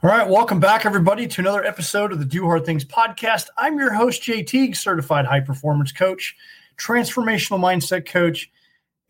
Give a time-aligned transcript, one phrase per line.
[0.00, 3.46] All right, welcome back, everybody, to another episode of the Do Hard Things podcast.
[3.58, 6.36] I'm your host, Jay Tiegs, certified high performance coach,
[6.76, 8.48] transformational mindset coach.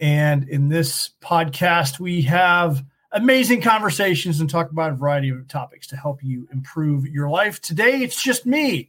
[0.01, 2.83] And in this podcast, we have
[3.13, 7.61] amazing conversations and talk about a variety of topics to help you improve your life.
[7.61, 8.89] Today, it's just me.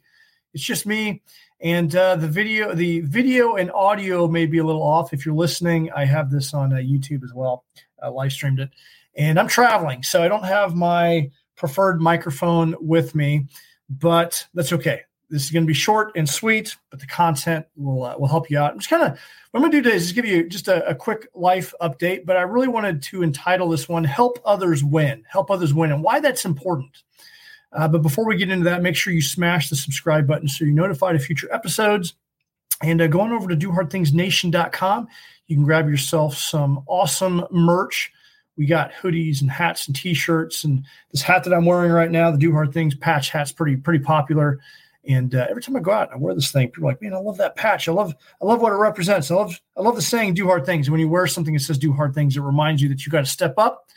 [0.53, 1.21] It's just me.
[1.59, 5.11] And uh, the video, the video and audio may be a little off.
[5.11, 7.65] If you're listening, I have this on uh, YouTube as well.
[8.01, 8.69] I live streamed it,
[9.17, 11.29] and I'm traveling, so I don't have my
[11.59, 13.45] preferred microphone with me,
[13.89, 15.01] but that's okay.
[15.29, 18.49] This is going to be short and sweet, but the content will uh, will help
[18.49, 18.71] you out.
[18.71, 19.19] I'm just kind of what
[19.59, 22.25] I'm going to do today is just give you just a, a, quick life update,
[22.25, 26.01] but I really wanted to entitle this one "Help Others Win." Help others win, and
[26.01, 27.03] why that's important.
[27.71, 30.65] Uh, but before we get into that, make sure you smash the subscribe button so
[30.65, 32.15] you're notified of future episodes.
[32.81, 35.07] And uh, going over to dohardthingsnation.com,
[35.45, 38.11] you can grab yourself some awesome merch
[38.59, 42.29] we got hoodies and hats and t-shirts and this hat that I'm wearing right now,
[42.29, 44.59] the Do Hard Things patch hat's pretty pretty popular.
[45.07, 46.67] And uh, every time I go out, I wear this thing.
[46.67, 47.87] People are like, man, I love that patch.
[47.87, 49.31] I love I love what it represents.
[49.31, 51.77] I love I love the saying, "Do hard things." When you wear something that says
[51.77, 53.87] "Do hard things," it reminds you that you got to step up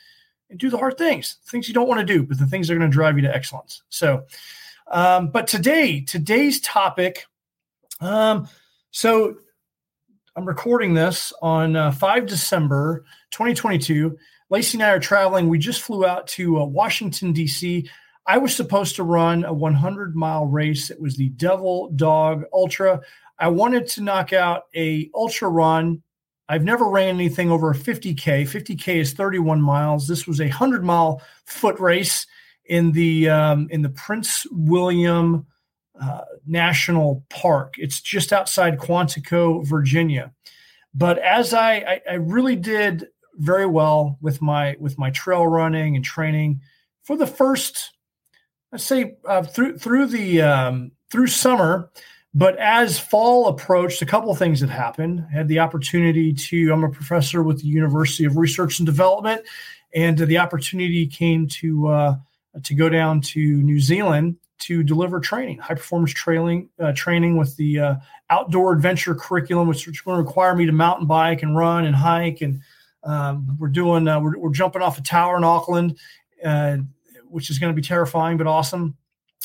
[0.49, 2.75] and do the hard things, things you don't want to do, but the things that
[2.75, 3.83] are going to drive you to excellence.
[3.89, 4.27] So,
[4.87, 7.27] um, but today, today's topic.
[8.01, 8.49] Um,
[8.93, 9.39] so
[10.37, 14.17] I'm recording this on uh, 5 December 2022.
[14.53, 15.49] Lacey and I are traveling.
[15.49, 17.89] We just flew out to uh, Washington, D.C.
[18.27, 20.91] I was supposed to run a 100 mile race.
[20.91, 23.01] It was the Devil Dog Ultra.
[23.39, 26.03] I wanted to knock out a ultra run.
[26.51, 28.43] I've never ran anything over a 50k.
[28.43, 30.07] 50k is 31 miles.
[30.07, 32.27] This was a 100 mile foot race
[32.67, 35.47] in the um, in the Prince William
[35.99, 37.77] uh, National Park.
[37.79, 40.31] It's just outside Quantico, Virginia.
[40.95, 45.97] But as I, I, I really did very well with my with my trail running
[45.97, 46.61] and training.
[47.03, 47.93] For the first
[48.71, 51.91] let's say uh, through through the um, through summer
[52.35, 55.23] but as fall approached a couple of things had happened.
[55.31, 59.43] I had the opportunity to i'm a professor with the university of research and development
[59.95, 62.17] and the opportunity came to uh,
[62.63, 67.57] to go down to new zealand to deliver training high performance training uh, training with
[67.57, 67.95] the uh,
[68.31, 71.97] outdoor adventure curriculum which is going to require me to mountain bike and run and
[71.97, 72.61] hike and
[73.05, 75.99] um, we're doing uh, we're, we're, jumping off a tower in Auckland,
[76.45, 76.79] uh,
[77.29, 78.97] which is going to be terrifying but awesome.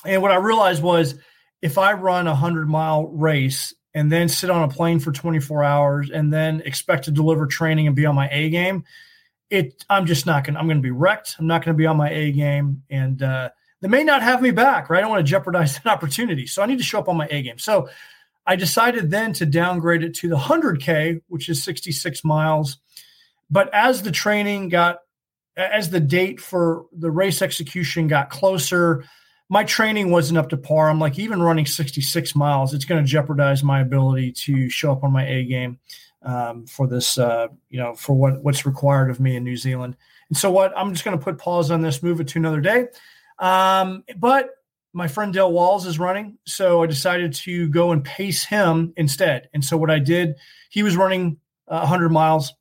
[0.06, 1.16] And what I realized was
[1.62, 5.63] if I run a hundred mile race and then sit on a plane for 24
[5.63, 8.84] hours and then expect to deliver training and be on my A game,
[9.50, 11.35] it I'm just not to I'm to be wrecked.
[11.40, 13.50] I'm not going to be on my A game, and uh,
[13.81, 14.90] they may not have me back.
[14.90, 15.00] Right?
[15.00, 17.28] I don't want to jeopardize that opportunity, so I need to show up on my
[17.31, 17.57] A game.
[17.57, 17.90] So
[18.46, 22.78] I decided then to downgrade it to the 100K, which is 66 miles.
[23.50, 25.00] But as the training got,
[25.56, 29.06] as the date for the race execution got closer,
[29.50, 30.90] my training wasn't up to par.
[30.90, 35.03] I'm like, even running 66 miles, it's going to jeopardize my ability to show up
[35.03, 35.80] on my A game
[36.24, 39.96] um, for this, uh, you know, for what what's required of me in New Zealand.
[40.29, 42.62] And so, what I'm just going to put pause on this, move it to another
[42.62, 42.88] day.
[43.40, 44.50] Um, but
[44.94, 49.50] my friend Dale Walls is running, so I decided to go and pace him instead.
[49.53, 50.35] And so, what I did,
[50.69, 51.38] he was running
[51.68, 52.53] uh, 100 miles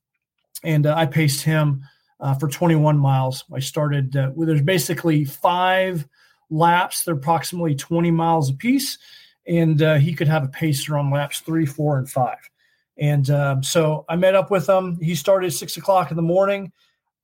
[0.63, 1.85] and uh, I paced him
[2.21, 3.45] uh, for 21 miles.
[3.53, 6.07] I started uh, well, there's basically five
[6.51, 7.05] laps.
[7.05, 8.99] They're approximately 20 miles apiece,
[9.47, 12.39] and uh, he could have a pacer on laps three, four, and five.
[12.99, 14.99] And um, so I met up with him.
[15.01, 16.73] He started at six o'clock in the morning.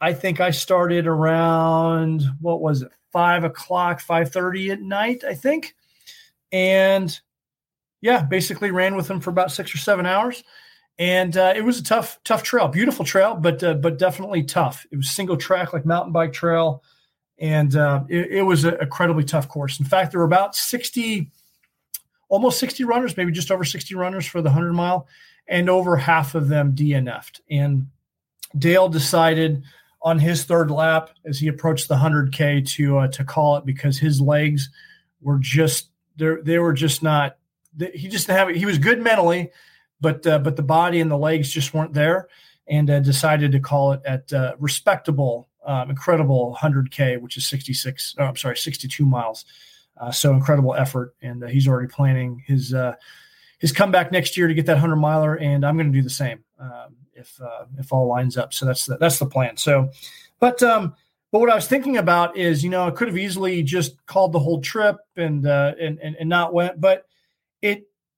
[0.00, 5.24] I think I started around what was it, five o'clock, five thirty at night.
[5.24, 5.74] I think,
[6.50, 7.18] and
[8.00, 10.42] yeah, basically ran with him for about six or seven hours
[10.98, 12.68] and uh, it was a tough, tough trail.
[12.68, 14.86] Beautiful trail, but uh, but definitely tough.
[14.90, 16.82] It was single track like mountain bike trail,
[17.38, 19.80] and uh, it, it, was an incredibly tough course.
[19.80, 21.30] In fact, there were about sixty,
[22.28, 25.08] almost sixty runners, maybe just over sixty runners for the hundred mile,
[25.48, 27.40] and over half of them DNF'd.
[27.50, 27.88] And
[28.56, 29.62] Dale decided
[30.02, 33.64] on his third lap as he approached the hundred k to uh, to call it
[33.64, 34.68] because his legs
[35.22, 37.38] were just they they were just not
[37.94, 39.50] he just didn't have he was good mentally,
[40.02, 42.28] but uh, but the body and the legs just weren't there,
[42.66, 48.16] and uh, decided to call it at uh, respectable, um, incredible 100k, which is 66.
[48.18, 49.46] Oh, I'm sorry, 62 miles.
[49.98, 52.94] Uh, so incredible effort, and uh, he's already planning his uh,
[53.58, 56.10] his comeback next year to get that 100 miler, and I'm going to do the
[56.10, 57.40] same um, if
[57.78, 58.52] if all lines up.
[58.52, 59.56] So that's the, that's the plan.
[59.56, 59.90] So,
[60.40, 60.94] but um,
[61.32, 64.32] but what I was thinking about is, you know, I could have easily just called
[64.32, 67.06] the whole trip and uh, and, and, and not went, but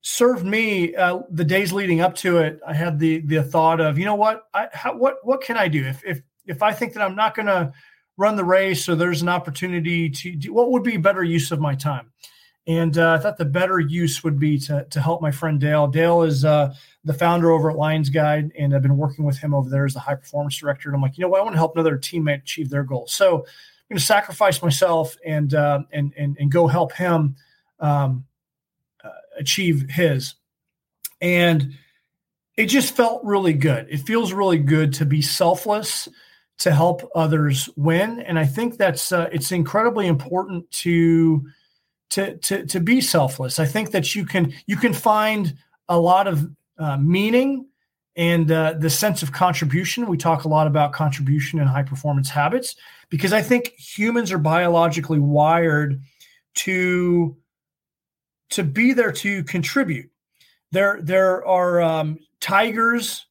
[0.04, 2.60] served me uh, the days leading up to it.
[2.66, 5.66] I had the the thought of, you know what, I how, what what can I
[5.66, 7.72] do if if if I think that I'm not going to
[8.18, 11.58] run the race or there's an opportunity to do, what would be better use of
[11.58, 12.12] my time?
[12.66, 15.86] And uh, I thought the better use would be to, to help my friend Dale.
[15.86, 16.74] Dale is uh,
[17.04, 19.94] the founder over at Lions Guide, and I've been working with him over there as
[19.94, 20.88] the high performance director.
[20.90, 21.40] And I'm like, you know what?
[21.40, 23.12] I want to help another teammate achieve their goals.
[23.12, 23.44] So I'm
[23.88, 27.36] going to sacrifice myself and uh, and, and and go help him
[27.80, 28.24] um,
[29.38, 30.34] achieve his.
[31.20, 31.74] And
[32.56, 33.86] it just felt really good.
[33.90, 36.08] It feels really good to be selfless,
[36.58, 41.44] to help others win, and I think that's uh, it's incredibly important to
[42.10, 43.58] to to to be selfless.
[43.58, 45.56] I think that you can you can find
[45.88, 46.48] a lot of
[46.78, 47.66] uh, meaning
[48.16, 50.06] and uh, the sense of contribution.
[50.06, 52.76] We talk a lot about contribution and high performance habits
[53.08, 56.00] because I think humans are biologically wired
[56.54, 57.36] to
[58.50, 60.10] to be there to contribute.
[60.72, 63.26] There there are um, tigers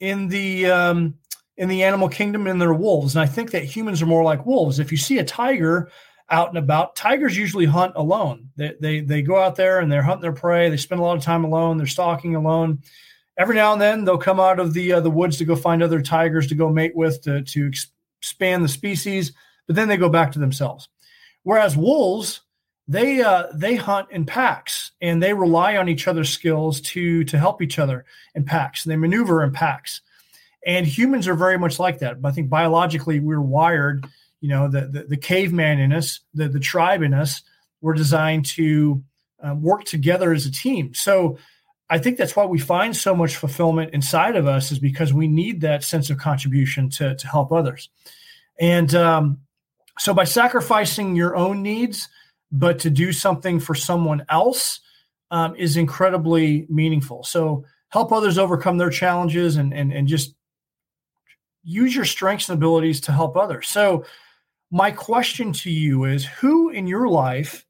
[0.00, 1.14] in the um,
[1.56, 4.46] in the animal kingdom and they're wolves, and I think that humans are more like
[4.46, 4.78] wolves.
[4.78, 5.90] If you see a tiger
[6.30, 6.96] out and about.
[6.96, 8.50] Tigers usually hunt alone.
[8.56, 10.70] They, they, they go out there and they're hunting their prey.
[10.70, 11.76] They spend a lot of time alone.
[11.76, 12.82] They're stalking alone.
[13.36, 15.82] Every now and then they'll come out of the uh, the woods to go find
[15.82, 17.70] other tigers to go mate with to to
[18.20, 19.32] expand the species,
[19.66, 20.88] but then they go back to themselves.
[21.42, 22.42] Whereas wolves,
[22.86, 27.38] they uh, they hunt in packs and they rely on each other's skills to to
[27.38, 28.04] help each other
[28.34, 28.84] in packs.
[28.84, 30.00] They maneuver in packs,
[30.66, 32.20] and humans are very much like that.
[32.20, 34.06] But I think biologically we're wired
[34.44, 37.40] you know the the, the caveman in us the the tribe in us
[37.80, 39.02] were designed to
[39.42, 41.38] um, work together as a team so
[41.88, 45.26] i think that's why we find so much fulfillment inside of us is because we
[45.26, 47.88] need that sense of contribution to to help others
[48.60, 49.38] and um,
[49.98, 52.10] so by sacrificing your own needs
[52.54, 54.80] but to do something for someone else
[55.32, 57.24] um, is incredibly meaningful.
[57.24, 60.34] So help others overcome their challenges and and, and just
[61.64, 63.68] use your strengths and abilities to help others.
[63.68, 64.04] So
[64.70, 67.66] my question to you is who in your life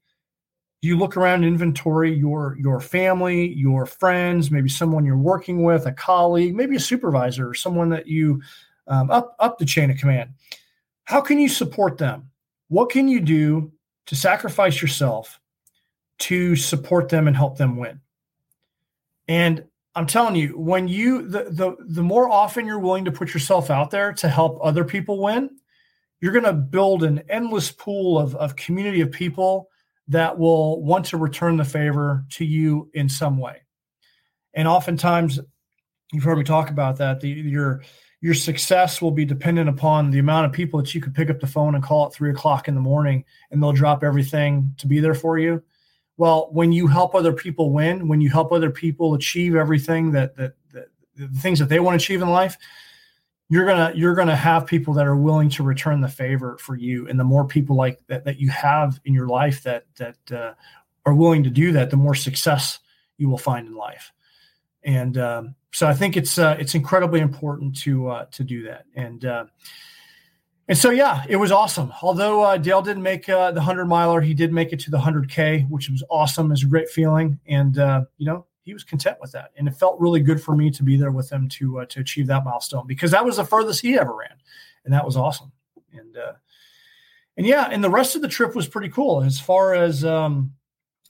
[0.81, 5.87] do you look around inventory your your family your friends maybe someone you're working with
[5.87, 8.41] a colleague maybe a supervisor or someone that you
[8.87, 10.29] um, up up the chain of command?
[11.05, 12.29] How can you support them?
[12.67, 13.71] What can you do
[14.07, 15.39] to sacrifice yourself
[16.17, 17.99] to support them and help them win
[19.27, 19.63] and
[19.95, 23.69] i'm telling you when you the the, the more often you're willing to put yourself
[23.69, 25.49] out there to help other people win
[26.25, 29.69] you're going to build an endless pool of, of community of people
[30.07, 33.61] that will want to return the favor to you in some way.
[34.53, 35.39] And oftentimes,
[36.11, 37.19] you've heard me talk about that.
[37.19, 37.83] The, your
[38.25, 41.39] your success will be dependent upon the amount of people that you could pick up
[41.39, 44.87] the phone and call at three o'clock in the morning, and they'll drop everything to
[44.87, 45.61] be there for you.
[46.17, 50.35] Well, when you help other people win, when you help other people achieve everything that
[50.37, 52.57] that, that the things that they want to achieve in life,
[53.47, 57.07] you're gonna you're gonna have people that are willing to return the favor for you
[57.07, 60.53] and the more people like that that you have in your life that that uh,
[61.05, 62.79] are willing to do that the more success
[63.19, 64.11] you will find in life
[64.85, 68.85] and um, so i think it's uh, it's incredibly important to uh, to do that.
[68.95, 69.45] And uh,
[70.67, 71.91] and so yeah it was awesome.
[72.01, 74.97] Although uh, dale didn't make uh, the 100 miler he did make it to the
[74.97, 76.47] 100k which was awesome.
[76.47, 77.39] It was a great feeling.
[77.47, 77.75] And
[78.17, 80.83] you know he was content with that, and it felt really good for me to
[80.83, 83.81] be there with him to uh, to achieve that milestone because that was the furthest
[83.81, 84.35] he ever ran,
[84.83, 85.51] and that was awesome.
[85.93, 86.33] And uh,
[87.37, 89.21] and yeah, and the rest of the trip was pretty cool.
[89.21, 90.51] As far as um,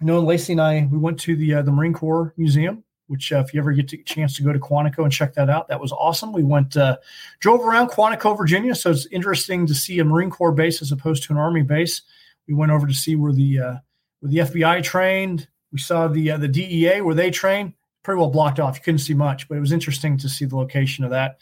[0.02, 3.32] you know, Lacey and I, we went to the uh, the Marine Corps Museum, which
[3.32, 5.68] uh, if you ever get a chance to go to Quantico and check that out,
[5.68, 6.32] that was awesome.
[6.32, 6.98] We went uh,
[7.40, 11.24] drove around Quantico, Virginia, so it's interesting to see a Marine Corps base as opposed
[11.24, 12.02] to an Army base.
[12.48, 13.76] We went over to see where the uh,
[14.20, 15.48] where the FBI trained.
[15.72, 18.78] We saw the uh, the DEA where they train, pretty well blocked off.
[18.78, 21.38] You couldn't see much, but it was interesting to see the location of that.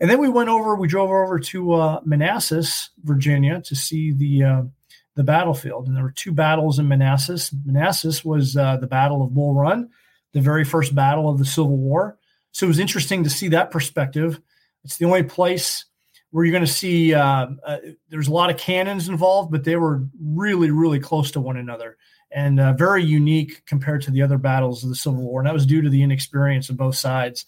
[0.00, 0.76] And then we went over.
[0.76, 4.62] We drove over to uh, Manassas, Virginia, to see the uh,
[5.14, 5.86] the battlefield.
[5.86, 7.52] And there were two battles in Manassas.
[7.64, 9.90] Manassas was the Battle of Bull Run,
[10.38, 12.18] the very first battle of the Civil War.
[12.52, 14.40] So it was interesting to see that perspective.
[14.84, 15.84] It's the only place
[16.30, 17.78] where you're going to see uh, uh,
[18.08, 21.96] there's a lot of cannons involved, but they were really, really close to one another
[22.30, 25.40] and uh, very unique compared to the other battles of the Civil War.
[25.40, 27.46] And that was due to the inexperience of both sides.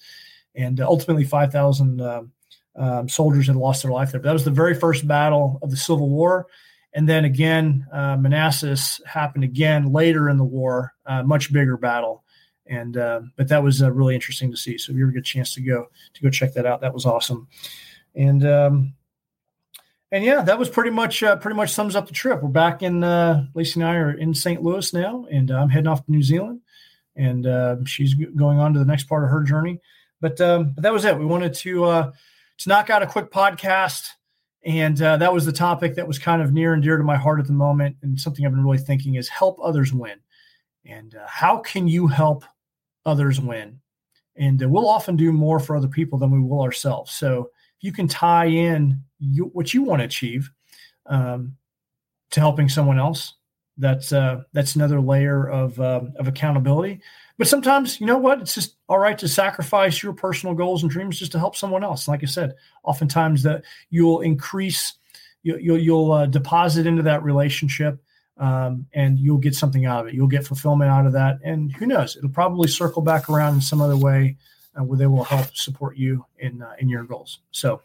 [0.55, 2.33] And uh, ultimately, 5,000 um,
[2.77, 4.21] um, soldiers had lost their life there.
[4.21, 6.47] But that was the very first battle of the Civil War.
[6.93, 12.25] And then again, uh, Manassas happened again later in the war, uh, much bigger battle.
[12.67, 14.79] And uh, but that was uh, really interesting to see.
[14.79, 16.95] So if you ever get a chance to go to go check that out, that
[16.95, 17.49] was awesome.
[18.15, 18.95] And um,
[20.13, 22.43] and yeah, that was pretty much uh, pretty much sums up the trip.
[22.43, 24.63] We're back in uh, Lacey and I are in St.
[24.63, 26.61] Louis now, and I'm heading off to New Zealand,
[27.15, 29.81] and uh, she's going on to the next part of her journey.
[30.21, 31.17] But um, but that was it.
[31.17, 32.13] We wanted to uh,
[32.59, 34.09] to knock out a quick podcast,
[34.65, 37.17] and uh, that was the topic that was kind of near and dear to my
[37.17, 40.19] heart at the moment, and something I've been really thinking is help others win,
[40.85, 42.45] and uh, how can you help
[43.07, 43.81] others win?
[44.37, 47.13] And uh, we'll often do more for other people than we will ourselves.
[47.13, 50.51] So if you can tie in you, what you want to achieve
[51.07, 51.57] um,
[52.31, 53.35] to helping someone else.
[53.77, 57.01] That's uh, that's another layer of uh, of accountability.
[57.39, 58.43] But sometimes, you know what?
[58.43, 61.83] It's just all right to sacrifice your personal goals and dreams just to help someone
[61.83, 62.07] else.
[62.07, 64.93] Like I said, oftentimes that you'll increase,
[65.43, 67.99] you, will you'll, you'll uh, deposit into that relationship,
[68.41, 70.15] um, and you'll get something out of it.
[70.15, 72.17] You'll get fulfillment out of that, and who knows?
[72.17, 74.37] It'll probably circle back around in some other way
[74.79, 77.41] uh, where they will help support you in uh, in your goals.
[77.51, 77.83] So,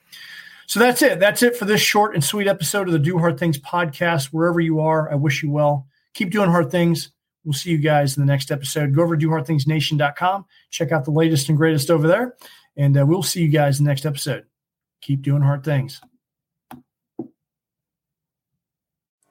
[0.65, 1.19] so that's it.
[1.19, 4.27] That's it for this short and sweet episode of the Do Hard Things podcast.
[4.27, 5.87] Wherever you are, I wish you well.
[6.13, 7.11] Keep doing hard things.
[7.43, 8.95] We'll see you guys in the next episode.
[8.95, 10.45] Go over to dohardthingsnation.com.
[10.71, 12.35] Check out the latest and greatest over there.
[12.75, 14.45] And uh, we'll see you guys in the next episode.
[15.01, 16.01] Keep doing hard things.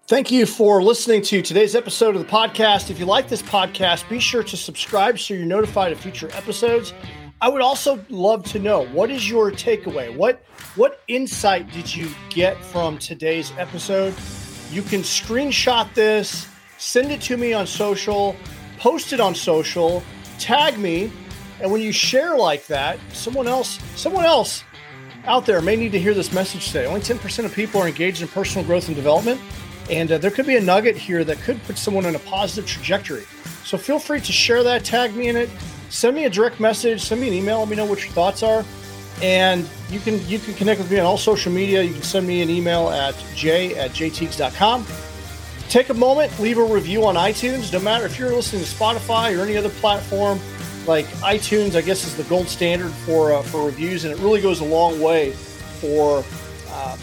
[0.07, 2.91] Thank you for listening to today's episode of the podcast.
[2.91, 6.93] If you like this podcast, be sure to subscribe so you're notified of future episodes.
[7.41, 10.15] I would also love to know what is your takeaway?
[10.15, 10.45] What
[10.77, 14.15] what insight did you get from today's episode?
[14.71, 18.37] You can screenshot this, send it to me on social,
[18.79, 20.03] post it on social,
[20.39, 21.11] tag me,
[21.63, 24.65] and when you share like that, someone else someone else
[25.25, 26.85] out there may need to hear this message today.
[26.85, 29.41] Only 10% of people are engaged in personal growth and development,
[29.91, 32.69] and uh, there could be a nugget here that could put someone on a positive
[32.69, 33.25] trajectory.
[33.65, 35.51] So feel free to share that, tag me in it
[35.95, 38.43] send me a direct message, send me an email, let me know what your thoughts
[38.43, 38.65] are.
[39.23, 41.83] And you can you can connect with me on all social media.
[41.83, 44.85] You can send me an email at j at jaytiegs.com.
[45.69, 47.73] Take a moment, leave a review on iTunes.
[47.73, 50.41] No matter if you're listening to Spotify or any other platform,
[50.87, 54.41] like iTunes, I guess is the gold standard for uh, for reviews, and it really
[54.41, 56.25] goes a long way for
[56.71, 56.97] uh,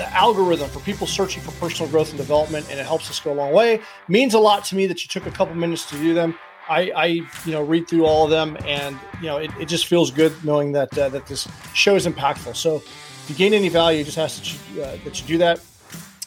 [0.00, 3.32] the algorithm for people searching for personal growth and development, and it helps us go
[3.32, 3.82] a long way.
[4.08, 6.38] Means a lot to me that you took a couple minutes to do them.
[6.70, 7.04] I, I,
[7.44, 10.32] you know, read through all of them, and you know, it, it just feels good
[10.42, 12.56] knowing that uh, that this show is impactful.
[12.56, 15.60] So, if you gain any value, just ask that you, uh, that you do that.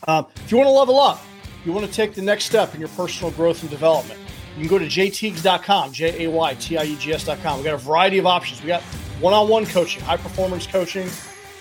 [0.07, 1.23] Um, if you want to level up,
[1.65, 4.19] you want to take the next step in your personal growth and development.
[4.55, 7.57] You can go to jaytiegs.com, J A Y T I E G S.com.
[7.57, 8.61] We got a variety of options.
[8.61, 8.83] We got
[9.19, 11.07] one-on-one coaching, high performance coaching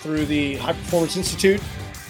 [0.03, 1.63] through the High Performance Institute,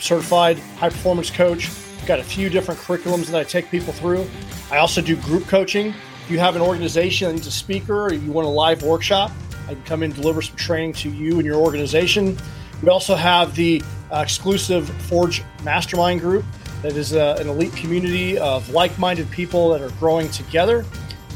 [0.03, 1.71] certified high performance coach.
[1.97, 4.27] We've got a few different curriculums that I take people through.
[4.71, 5.95] I also do group coaching
[6.25, 9.33] if you have an organization that needs a speaker or you want a live workshop,
[9.67, 12.39] I can come in and deliver some training to you and your organization.
[12.81, 13.83] We also have the
[14.13, 16.45] uh, exclusive Forge Mastermind group
[16.83, 20.85] that is uh, an elite community of like minded people that are growing together.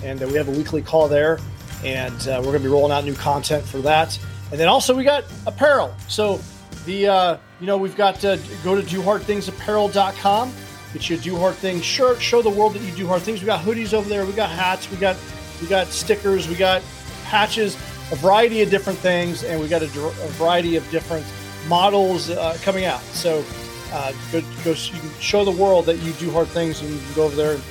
[0.04, 1.40] And uh, we have a weekly call there.
[1.84, 4.16] And uh, we're going to be rolling out new content for that.
[4.52, 5.94] And then also, we got apparel.
[6.06, 6.40] So,
[6.84, 10.52] the, uh, you know, we've got to go to dohardthingsapparel.com
[10.96, 12.22] Get you a Do Hard Things shirt.
[12.22, 13.40] Show the world that you do hard things.
[13.40, 14.24] We got hoodies over there.
[14.24, 14.90] We got hats.
[14.90, 15.16] We got
[15.60, 16.48] we got stickers.
[16.48, 16.82] We got
[17.24, 17.74] patches.
[18.12, 21.26] A variety of different things, and we got a, a variety of different
[21.68, 23.00] models uh, coming out.
[23.00, 23.44] So
[23.92, 26.98] uh, go, go, you can show the world that you do hard things, and you
[26.98, 27.62] can go over there and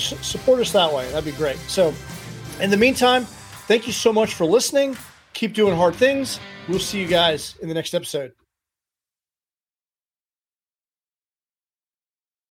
[0.00, 1.08] support us that way.
[1.12, 1.56] That'd be great.
[1.68, 1.94] So,
[2.60, 3.24] in the meantime,
[3.68, 4.98] thank you so much for listening.
[5.32, 6.40] Keep doing hard things.
[6.68, 8.45] We'll see you guys in the next episode.